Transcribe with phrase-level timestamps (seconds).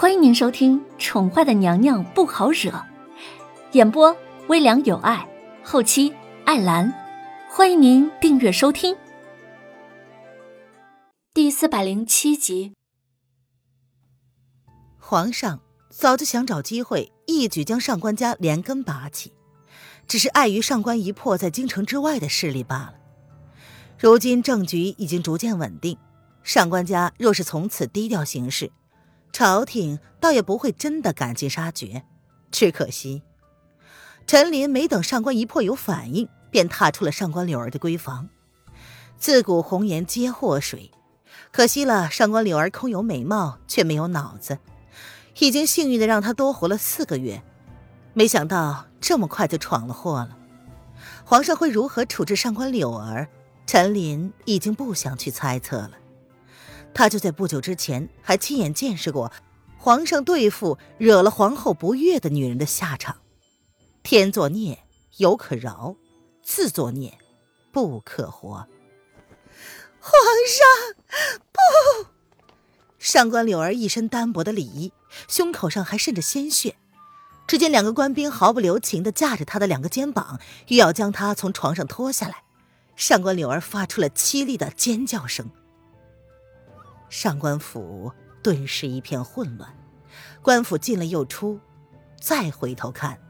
[0.00, 2.70] 欢迎您收听《宠坏的娘娘不好惹》，
[3.72, 5.28] 演播微凉有爱，
[5.64, 6.14] 后期
[6.44, 6.94] 艾兰。
[7.50, 8.96] 欢迎您订阅收听。
[11.34, 12.74] 第四百零七集，
[15.00, 15.58] 皇上
[15.90, 19.32] 早就想找机会一举将上官家连根拔起，
[20.06, 22.94] 只是碍于上官一破在京城之外的势力罢了。
[23.98, 25.98] 如今政局已经逐渐稳定，
[26.44, 28.70] 上官家若是从此低调行事，
[29.38, 32.02] 朝廷倒也不会真的赶尽杀绝。
[32.50, 33.22] 只可惜，
[34.26, 38.28] 陈琳没等上官一魄有反应，便踏出了上官柳儿的闺房。
[39.16, 40.90] 自古红颜皆祸水，
[41.52, 44.58] 可惜了上官柳儿空有美貌，却没有脑子。
[45.38, 47.40] 已经幸运的让她多活了四个月，
[48.14, 50.36] 没想到这么快就闯了祸了。
[51.24, 53.28] 皇上会如何处置上官柳儿？
[53.68, 55.92] 陈琳已经不想去猜测了，
[56.94, 59.32] 他就在不久之前还亲眼见识过
[59.76, 63.18] 皇上对付惹了皇后不悦的女人的下场。
[64.02, 64.78] 天作孽
[65.18, 65.94] 犹可饶，
[66.42, 67.16] 自作孽
[67.70, 68.66] 不可活。
[70.00, 70.12] 皇
[70.46, 70.94] 上，
[71.52, 72.08] 不！
[72.98, 74.92] 上官柳儿一身单薄的礼衣，
[75.28, 76.76] 胸口上还渗着鲜血。
[77.46, 82.42] 只见两个官兵毫不留情地架着他的两个肩膀，欲要将他从床上拖下来。
[82.96, 85.50] 上官柳儿发出了凄厉的尖叫声。
[87.08, 89.74] 上官府顿时一片混乱，
[90.42, 91.60] 官府进了又出，
[92.20, 93.20] 再回头看，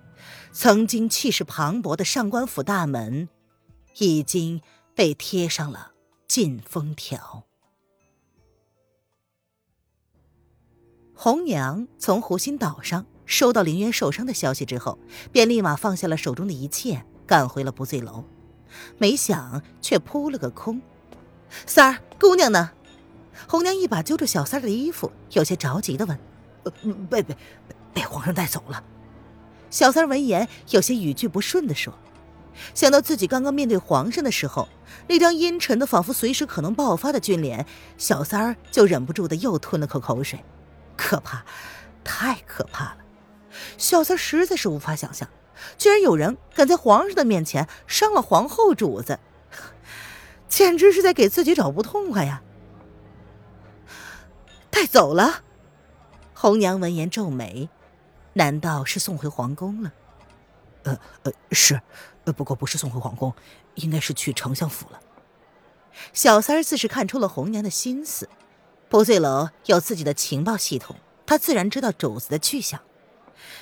[0.53, 3.29] 曾经气势磅礴的上官府大门
[3.99, 4.61] 已经
[4.95, 5.93] 被贴上了
[6.27, 7.45] 禁封条。
[11.15, 14.99] 红娘从湖心岛上收到林渊受伤的消息之后，
[15.33, 18.25] 便立马放下了手中的一切，赶回了不醉楼。
[18.99, 20.81] 没想，却扑了个空。
[21.67, 22.73] 三儿，姑娘呢？
[23.47, 26.19] 红娘一把揪住小三的衣服，有些着急的问
[27.09, 27.37] ：“被被
[27.95, 28.83] 被皇上带走了。”
[29.71, 31.93] 小三闻言，有些语句不顺的说
[32.75, 34.69] ：“想到自己刚刚面对皇上的时候，
[35.07, 40.43] 那张阴沉的仿佛随时可能爆发的俊脸，小三儿就忍不住的又吞了口口水。
[40.97, 41.45] 可怕，
[42.03, 42.99] 太可怕了！
[43.77, 45.29] 小三实在是无法想象。”
[45.77, 49.19] 居然有人敢在皇上的面前伤了皇后主子，
[50.49, 52.41] 简直是在给自己找不痛快呀！
[54.79, 55.43] 带走了，
[56.35, 57.69] 红娘闻言皱眉，
[58.35, 59.93] 难道是送回皇宫了？
[60.85, 61.83] 呃呃，是，
[62.25, 63.35] 不过不是送回皇宫，
[63.75, 65.01] 应该是去丞相府了。
[66.13, 68.29] 小三儿自是看出了红娘的心思，
[68.89, 70.95] 不醉楼有自己的情报系统，
[71.27, 72.81] 他自然知道主子的去向。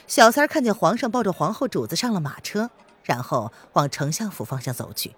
[0.06, 2.69] 小三儿看见皇上抱着皇后主子上了马车，
[3.04, 5.16] 然后往丞相府方向走去。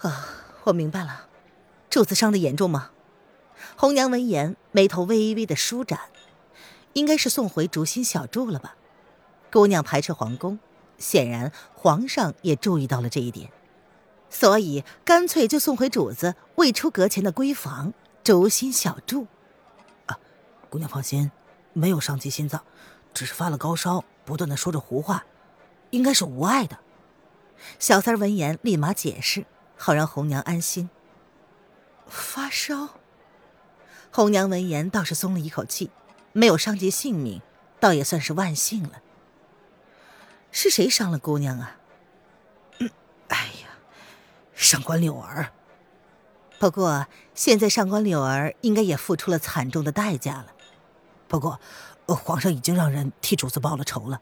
[0.00, 0.26] 啊，
[0.64, 1.28] 我明白了，
[1.88, 2.90] 主子伤的严重吗？
[3.76, 6.00] 红娘闻言，眉头微微的舒展，
[6.92, 8.76] 应该是送回竹心小筑了吧？
[9.50, 10.58] 姑娘排斥皇宫，
[10.98, 13.50] 显然皇上也注意到了这一点，
[14.28, 19.26] 所以干脆就送回主子未出阁前的闺房竹心小筑。
[20.06, 20.18] 啊，
[20.68, 21.30] 姑娘放心，
[21.72, 22.62] 没有伤及心脏。
[23.14, 25.24] 只是发了高烧，不断的说着胡话，
[25.90, 26.78] 应该是无碍的。
[27.78, 30.90] 小三闻言立马解释，好让红娘安心。
[32.06, 32.97] 发烧，
[34.18, 35.92] 红娘闻言倒是松了一口气，
[36.32, 37.40] 没有伤及性命，
[37.78, 39.00] 倒也算是万幸了。
[40.50, 41.76] 是谁伤了姑娘啊？
[42.80, 42.90] 嗯，
[43.28, 43.68] 哎呀，
[44.56, 45.52] 上官柳儿。
[46.58, 47.06] 不过
[47.36, 50.48] 现在上官柳儿应该也付出了惨重的代价了。
[51.28, 51.60] 不过。
[52.06, 54.20] 皇上已经让人替主子报了仇了。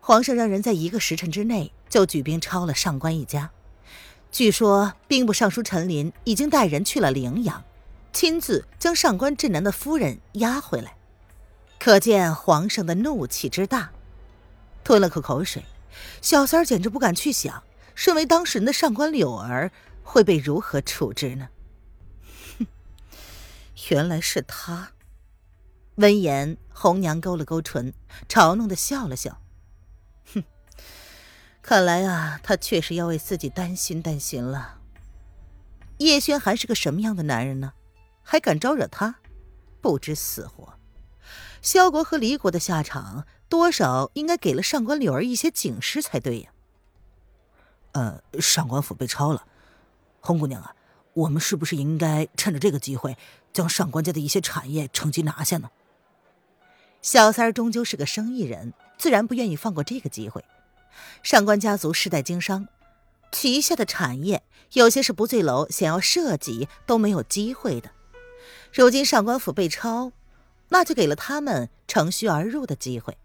[0.00, 3.50] 皇上让人在一个时辰之内就举兵抄了上官一家。
[4.32, 7.62] 据说兵部尚书陈琳已经带人去了陵阳，
[8.12, 10.96] 亲自将上官镇南的夫人押回来。
[11.78, 13.90] 可见皇上的怒气之大。
[14.82, 15.64] 吞了口口水，
[16.22, 17.62] 小三儿简直不敢去想，
[17.94, 19.70] 身为当事人的上官柳儿
[20.02, 21.50] 会被如何处置呢？
[22.58, 22.66] 哼，
[23.90, 24.92] 原来是他。
[25.96, 27.92] 闻言，红娘勾了勾唇，
[28.28, 29.42] 嘲弄的笑了笑，
[30.32, 30.42] 哼，
[31.60, 34.78] 看来啊，他确实要为自己担心担心了。
[35.98, 37.74] 叶轩还是个什么样的男人呢？
[38.30, 39.20] 还敢招惹他？
[39.80, 40.74] 不知死活！
[41.62, 46.50] 萧国和李国的下场，多少应该给了上官柳儿一些警示才对呀。
[47.92, 49.46] 呃，上官府被抄了，
[50.20, 50.76] 红姑娘啊，
[51.14, 53.16] 我们是不是应该趁着这个机会，
[53.50, 55.70] 将上官家的一些产业趁机拿下呢？
[57.00, 60.44] 小三儿终究是个生意人，自然不愿意放过这个机会。
[61.22, 62.68] 上官家族世代经商，
[63.32, 64.42] 旗下的产业
[64.72, 67.92] 有些是不醉楼想要涉及都没有机会的。
[68.72, 70.12] 如今上官府被抄，
[70.68, 73.16] 那就给了他们乘虚而入的机会。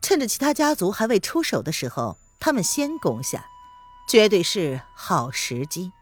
[0.00, 3.46] 趁着其他家族还未出手的时候，他们先攻下，
[4.08, 5.92] 绝对是好时机。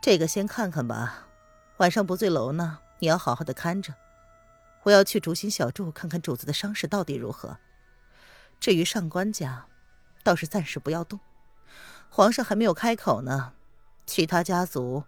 [0.00, 1.26] 这个先看看吧，
[1.78, 3.94] 晚上不醉楼呢，你要好好的看着。
[4.84, 7.58] 我要去竹心小筑看看主子的伤势到底如何。
[8.58, 9.66] 至于上官家，
[10.24, 11.20] 倒是暂时不要动。
[12.08, 13.52] 皇上还没有开口呢，
[14.06, 15.04] 其他家族，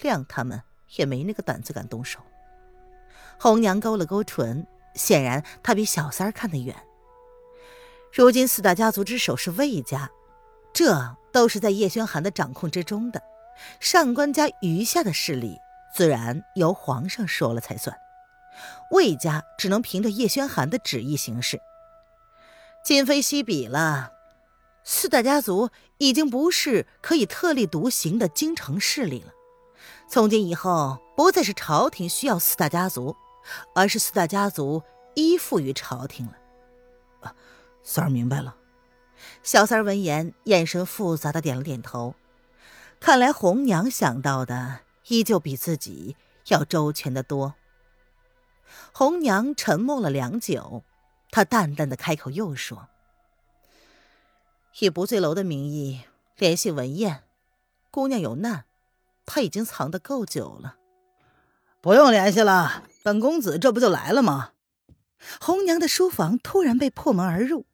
[0.00, 0.62] 谅他们
[0.94, 2.20] 也没那个胆子敢动手。
[3.38, 6.74] 红娘勾了勾唇，显然她比小三儿看得远。
[8.12, 10.10] 如今四大家族之首是魏家，
[10.72, 13.22] 这都是在叶轩寒的掌控之中的。
[13.80, 15.58] 上官家余下的势力，
[15.94, 17.94] 自然由皇上说了才算。
[18.90, 21.60] 魏家只能凭着叶轩寒的旨意行事。
[22.82, 24.12] 今非昔比了，
[24.82, 25.68] 四大家族
[25.98, 29.32] 已经不是可以特立独行的京城势力了。
[30.08, 33.16] 从今以后，不再是朝廷需要四大家族，
[33.74, 34.82] 而是四大家族
[35.14, 36.32] 依附于朝廷了。
[37.20, 37.34] 啊，
[37.82, 38.56] 三儿明白了。
[39.42, 42.14] 小三儿闻言，眼神复杂的点了点头。
[43.00, 46.16] 看来红娘想到的依旧比自己
[46.48, 47.54] 要周全的多。
[48.92, 50.82] 红娘沉默了良久，
[51.30, 52.88] 她淡淡的开口又说
[54.80, 56.02] ：“以不醉楼的名义
[56.36, 57.24] 联系文燕，
[57.90, 58.64] 姑娘有难，
[59.26, 60.76] 他已经藏得够久了。
[61.82, 64.52] 不用联系了，本公子这不就来了吗？”
[65.40, 67.66] 红娘的书房突然被破门而入，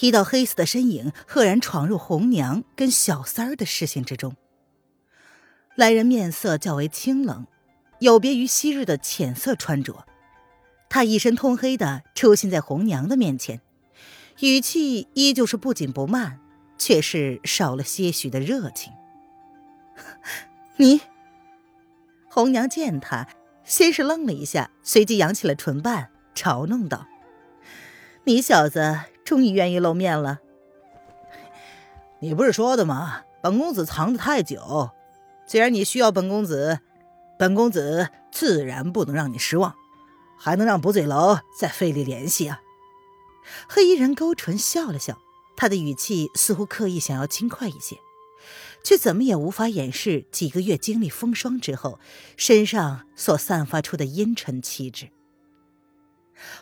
[0.00, 4.34] 一道黑色的身影赫然闯入红娘跟小三儿的视线之中。
[5.74, 7.46] 来人面色较为清冷，
[7.98, 10.06] 有别于昔日的浅色穿着。
[10.88, 13.60] 他一身通黑的出现在红娘的面前，
[14.40, 16.40] 语气依旧是不紧不慢，
[16.78, 18.92] 却是少了些许的热情。
[20.80, 21.02] 你，
[22.30, 23.28] 红娘见他，
[23.64, 27.06] 先是愣了一下，随即扬起了唇瓣，嘲弄道
[28.24, 30.38] ：“你小子终于愿意露面了。
[32.20, 33.24] 你不是说的吗？
[33.42, 34.88] 本公子藏得太久。”
[35.46, 36.80] 既然你需要本公子，
[37.38, 39.74] 本公子自然不能让你失望，
[40.38, 42.62] 还能让不醉楼再费力联系啊！
[43.68, 45.18] 黑衣人勾唇笑了笑，
[45.58, 47.98] 他的语气似乎刻意想要轻快一些，
[48.82, 52.00] 却怎么也无法掩饰几个月经历风霜之后
[52.36, 55.10] 身上所散发出的阴沉气质。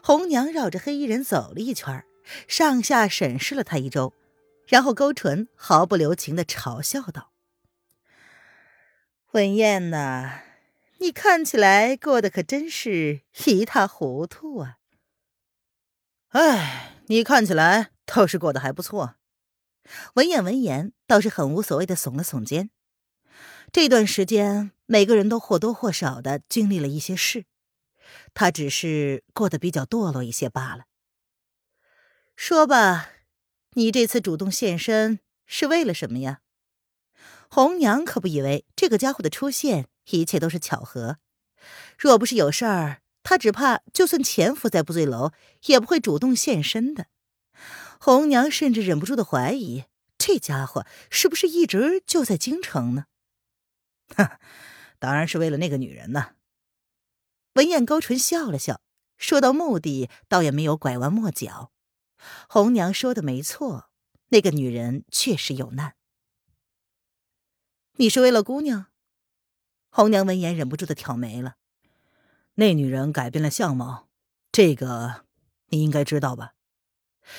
[0.02, 2.04] 红娘绕着黑衣人走了一圈，
[2.46, 4.12] 上下审视了他一周，
[4.66, 7.30] 然后勾唇，毫不留情的嘲笑道。
[9.32, 10.40] 文燕呐，
[10.98, 14.78] 你看起来过得可真是一塌糊涂啊！
[16.30, 19.14] 哎，你看起来倒是过得还不错。
[20.14, 22.70] 文言闻言倒是很无所谓的耸了耸肩。
[23.72, 27.44] 这段时间，每个人都或多或少的经历了一些事，
[28.32, 30.84] 他只是过得比较堕落一些罢了。
[32.34, 33.10] 说吧，
[33.74, 36.40] 你这次主动现身是为了什么呀？
[37.50, 41.18] 红娘可不以为这个家伙的出现一切都是巧合，
[41.98, 45.32] 若不是有事儿，他只怕就算潜伏在不醉楼，
[45.66, 47.06] 也不会主动现身的。
[48.00, 49.84] 红娘甚至忍不住的怀疑，
[50.16, 53.06] 这家伙是不是一直就在京城呢？
[54.16, 54.38] 哼，
[54.98, 56.34] 当然是为了那个女人呢。
[57.54, 58.80] 文燕勾唇笑了笑，
[59.16, 61.72] 说到目的，倒也没有拐弯抹角。
[62.48, 63.90] 红娘说的没错，
[64.28, 65.94] 那个女人确实有难。
[67.96, 68.86] 你是为了姑娘？
[69.90, 71.56] 红娘闻言忍不住的挑眉了。
[72.54, 74.08] 那女人改变了相貌，
[74.52, 75.24] 这个
[75.68, 76.54] 你应该知道吧？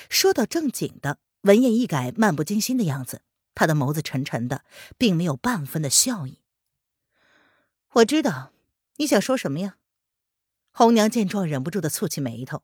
[0.10, 3.22] 说到正经的，文燕一改漫不经心的样子，
[3.56, 4.64] 她的眸子沉沉的，
[4.98, 6.40] 并没有半分的笑意。
[7.94, 8.52] 我知道
[8.98, 9.76] 你想说什么呀？
[10.72, 12.64] 红娘见状，忍不住的蹙起眉头。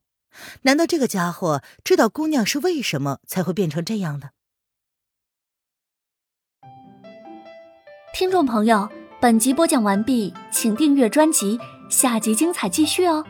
[0.64, 4.32] 难道这个家伙知道姑娘是为什么才会变成这样的？
[8.14, 8.90] 听众朋友，
[9.20, 13.26] 本集播讲完毕，请订阅专辑，下集精彩继续哦。